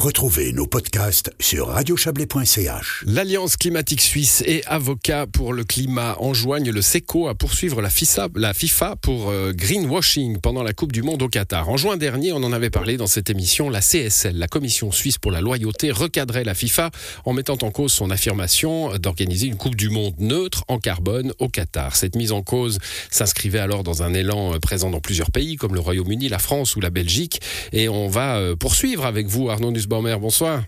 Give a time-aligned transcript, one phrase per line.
[0.00, 3.04] Retrouvez nos podcasts sur radiochablais.ch.
[3.06, 8.96] L'Alliance climatique suisse et avocats pour le climat enjoignent le SECO à poursuivre la FIFA,
[8.96, 11.68] pour euh, greenwashing pendant la Coupe du Monde au Qatar.
[11.68, 15.18] En juin dernier, on en avait parlé dans cette émission, la CSL, la Commission suisse
[15.18, 16.90] pour la loyauté, recadrait la FIFA
[17.26, 21.50] en mettant en cause son affirmation d'organiser une Coupe du Monde neutre en carbone au
[21.50, 21.94] Qatar.
[21.94, 22.78] Cette mise en cause
[23.10, 26.74] s'inscrivait alors dans un élan euh, présent dans plusieurs pays comme le Royaume-Uni, la France
[26.74, 27.42] ou la Belgique.
[27.74, 30.16] Et on va euh, poursuivre avec vous, Arnaud Nussbaumer.
[30.20, 30.62] Bonsoir.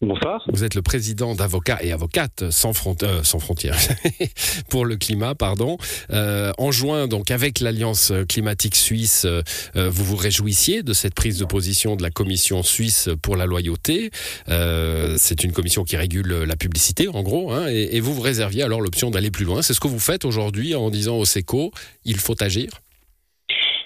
[0.00, 0.42] Bonsoir.
[0.52, 2.72] Vous êtes le président d'avocats et avocates sans,
[3.04, 3.78] euh, sans frontières
[4.68, 5.78] pour le climat, pardon.
[6.10, 9.42] Euh, en juin, donc avec l'Alliance climatique suisse, euh,
[9.90, 14.10] vous vous réjouissiez de cette prise de position de la Commission suisse pour la loyauté.
[14.48, 18.62] C'est une commission qui régule la publicité, en gros, hein, et, et, vous vous réserviez
[18.62, 19.62] alors l'option d'aller plus loin.
[19.62, 21.72] C'est ce que vous faites aujourd'hui en disant au SECO,
[22.04, 22.70] il faut agir?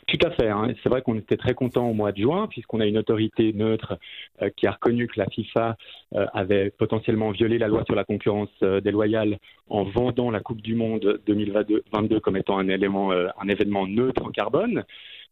[0.06, 0.48] Tout à fait.
[0.48, 0.68] Hein.
[0.82, 3.98] C'est vrai qu'on était très content au mois de juin, puisqu'on a une autorité neutre
[4.40, 5.76] euh, qui a reconnu que la FIFA
[6.14, 10.62] euh, avait potentiellement violé la loi sur la concurrence euh, déloyale en vendant la Coupe
[10.62, 14.84] du Monde 2022 comme étant un élément, un événement neutre en carbone.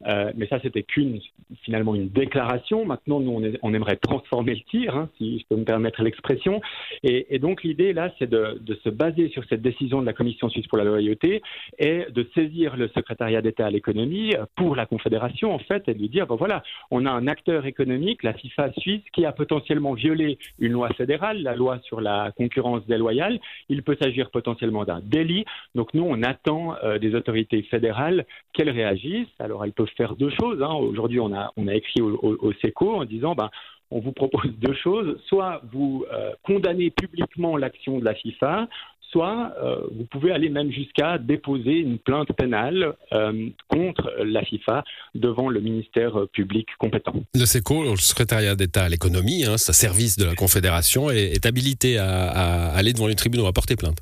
[0.06, 1.20] Euh, mais ça, c'était qu'une
[1.62, 2.84] finalement une déclaration.
[2.84, 6.60] Maintenant, nous, on, aimerait transformer le tir, hein, si je peux me permettre l'expression.
[7.02, 10.66] Et, donc, l'idée là, c'est de, se baser sur cette décision de la Commission suisse
[10.66, 11.42] pour la loyauté
[11.78, 15.98] et de saisir le secrétariat d'État à l'économie pour la Confédération, en fait, et de
[15.98, 19.94] lui dire bon voilà, on a un acteur économique, la FIFA suisse, qui a potentiellement
[19.94, 23.38] violé une loi fédérale, la loi sur la concurrence déloyale.
[23.68, 25.44] Il peut s'agir potentiellement d'un délit.
[25.74, 29.28] Donc, nous, on attend euh, des autorités fédérales qu'elles réagissent.
[29.38, 30.62] Alors, elles peuvent faire deux choses.
[30.62, 30.74] Hein.
[30.74, 33.50] Aujourd'hui, on a, écrit au, SECO en disant ben,
[33.90, 35.18] on vous propose deux choses.
[35.28, 38.68] Soit vous euh, condamnez publiquement l'action de la FIFA,
[39.10, 44.82] soit euh, vous pouvez aller même jusqu'à déposer une plainte pénale euh, contre la FIFA
[45.14, 47.14] devant le ministère public compétent.
[47.34, 51.46] Le SECO, le secrétariat d'État à l'économie, hein, un service de la Confédération, est, est
[51.46, 53.98] habilité à, à aller devant les tribunaux à porter plainte.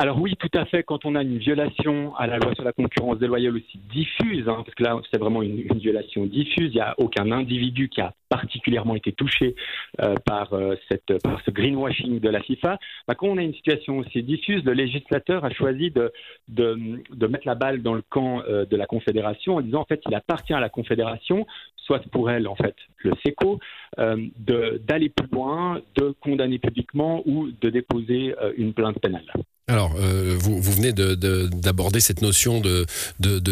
[0.00, 0.84] Alors oui, tout à fait.
[0.84, 4.62] Quand on a une violation à la loi sur la concurrence déloyale aussi diffuse, hein,
[4.64, 8.14] parce que là c'est vraiment une, violation diffuse, il n'y a aucun individu qui a
[8.28, 9.56] particulièrement été touché
[10.00, 10.76] euh, par, euh,
[11.24, 12.78] par ce greenwashing de la FIFA.
[13.08, 17.56] Bah, quand on a une situation aussi diffuse, le législateur a choisi de mettre la
[17.56, 20.60] balle dans le camp euh, de la Confédération en disant en fait il appartient à
[20.60, 21.44] la Confédération,
[21.74, 23.58] soit pour elle en fait le SECO,
[23.96, 29.32] d'aller plus loin, de condamner publiquement ou de déposer une plainte pénale.
[29.70, 32.86] Alors, euh, vous, venez d'aborder cette notion de,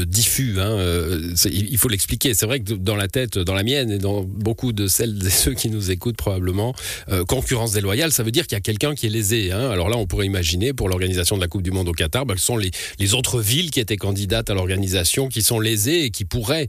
[0.04, 0.54] diffus.
[0.58, 2.32] Hein, euh, il faut l'expliquer.
[2.32, 5.30] C'est vrai que dans la tête, dans la mienne et dans beaucoup de celles et
[5.30, 6.74] ceux qui nous écoutent probablement,
[7.10, 9.52] euh, concurrence déloyale, ça veut dire qu'il y a quelqu'un qui est lésé.
[9.52, 9.68] Hein.
[9.68, 12.34] Alors là, on pourrait imaginer pour l'organisation de la Coupe du Monde au Qatar, bah,
[12.38, 12.70] ce sont les,
[13.14, 16.66] autres villes qui étaient candidates à l'organisation qui sont lésées et qui pourraient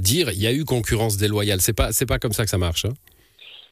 [0.00, 1.60] dire il y a eu concurrence déloyale.
[1.60, 2.86] C'est pas c'est pas comme ça que ça marche.
[2.86, 2.94] Hein.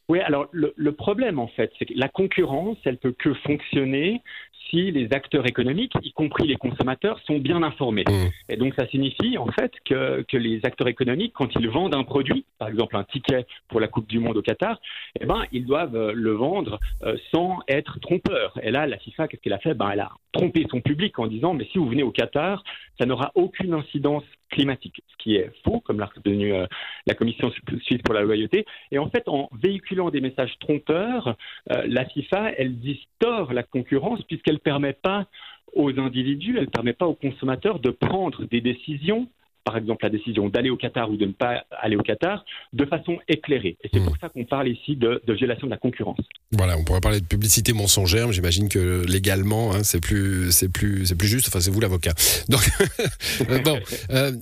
[0.08, 4.20] Oui, alors le, le, problème en fait, c'est que la concurrence, elle peut que fonctionner
[4.74, 8.04] si les acteurs économiques, y compris les consommateurs, sont bien informés.
[8.08, 8.52] Mmh.
[8.52, 12.02] Et donc ça signifie en fait que, que, les acteurs économiques, quand ils vendent un
[12.02, 14.80] produit, par exemple un ticket pour la Coupe du Monde au Qatar,
[15.20, 18.58] eh ben, ils doivent euh, le vendre euh, sans être trompeurs.
[18.62, 19.74] Et là, la FIFA, qu'est-ce qu'elle a fait?
[19.74, 22.64] Ben, Elle a trompé son public en disant, mais si vous venez au Qatar,
[22.98, 26.66] ça n'aura aucune incidence climatique, ce qui est faux, comme l'a retenu euh,
[27.06, 27.50] la Commission
[27.82, 28.64] suisse pour la loyauté.
[28.90, 31.36] Et en fait, en véhiculant des messages trompeurs,
[31.72, 35.26] euh, la FIFA, elle distord la concurrence puisqu'elle ne permet pas
[35.74, 39.28] aux individus, elle ne permet pas aux consommateurs de prendre des décisions
[39.64, 42.84] par exemple la décision d'aller au Qatar ou de ne pas aller au Qatar, de
[42.84, 43.76] façon éclairée.
[43.82, 44.04] Et c'est mmh.
[44.04, 46.18] pour ça qu'on parle ici de, de, violation de la concurrence.
[46.52, 50.68] Voilà, on pourrait parler de publicité mensongère, mais j'imagine que légalement, hein, c'est plus, c'est
[50.68, 51.48] plus, c'est plus juste.
[51.48, 52.12] Enfin, c'est vous l'avocat.
[52.48, 52.62] Donc,
[53.64, 53.78] bon,
[54.10, 54.32] euh,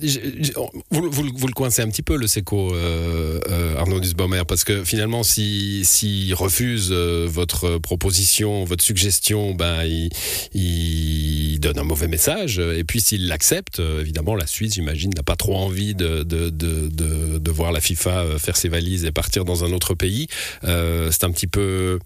[0.91, 4.63] vous, vous, vous, le coincez un petit peu le SECO, euh, euh, Arnaud Dusbaumer, parce
[4.63, 10.09] que finalement, si, s'il refuse euh, votre proposition, votre suggestion, ben, il,
[10.53, 12.59] il donne un mauvais message.
[12.59, 17.71] Et puis, s'il l'accepte, évidemment, la Suisse, j'imagine n'a pas trop envie de, de, voir
[17.71, 20.27] la FIFA faire ses valises et partir dans un autre pays.
[20.63, 21.99] Euh, c'est un petit peu.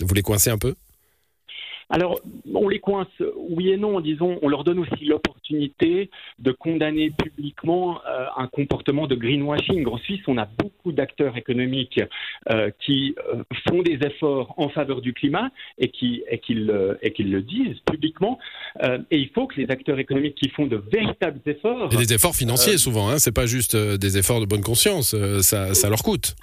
[0.00, 0.74] Vous les coincez un peu?
[1.90, 2.20] Alors,
[2.54, 6.08] on les coince, oui et non, disons, on leur donne aussi l'opportunité
[6.38, 9.86] de condamner publiquement euh, un comportement de greenwashing.
[9.86, 12.00] En Suisse, on a beaucoup d'acteurs économiques
[12.48, 17.42] euh, qui euh, font des efforts en faveur du climat et qui, et et le
[17.42, 18.38] disent publiquement.
[19.10, 21.92] Et il faut que les acteurs économiques qui font de véritables efforts.
[21.92, 25.74] Et des efforts financiers souvent, hein, c'est pas juste des efforts de bonne conscience, ça,
[25.74, 26.34] ça leur coûte.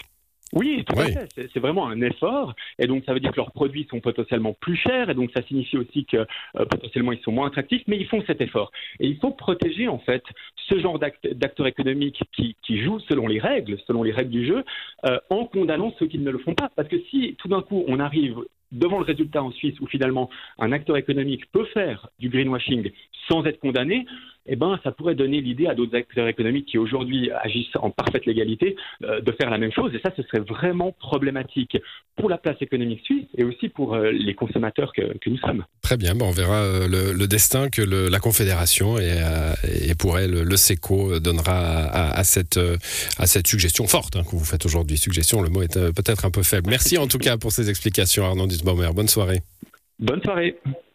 [0.54, 1.50] Oui, tout à fait.
[1.54, 2.56] C'est vraiment un effort.
[2.80, 5.10] Et donc, ça veut dire que leurs produits sont potentiellement plus chers.
[5.10, 7.84] Et donc, ça signifie aussi que euh, potentiellement, ils sont moins attractifs.
[7.88, 8.72] Mais ils font cet effort.
[9.00, 10.24] Et il faut protéger, en fait,
[10.56, 14.64] ce genre d'acteurs économiques qui, jouent selon les règles, selon les règles du jeu,
[15.06, 16.70] euh, en condamnant ceux qui ne le font pas.
[16.76, 18.38] Parce que si tout d'un coup, on arrive
[18.72, 20.30] devant le résultat en Suisse où finalement
[20.60, 22.92] un acteur économique peut faire du greenwashing
[23.30, 24.06] sans être condamné,
[24.48, 28.26] eh ben, ça pourrait donner l'idée à d'autres acteurs économiques qui aujourd'hui agissent en parfaite
[28.26, 29.94] légalité euh, de faire la même chose.
[29.94, 31.78] Et ça, ce serait vraiment problématique
[32.16, 35.66] pour la place économique suisse et aussi pour euh, les consommateurs que, nous sommes.
[35.82, 39.22] Très bien, bon, on verra euh, le, destin que la Confédération et,
[39.86, 42.58] et, pour elle le SECO donnera à, cette,
[43.18, 44.98] à cette suggestion forte hein, que vous faites aujourd'hui.
[44.98, 46.70] Suggestion, le mot est peut-être un peu faible.
[46.70, 48.48] Merci en tout cas pour ces explications, Arnaud
[48.94, 49.42] Bonne soirée.
[50.00, 50.60] Bonne soirée.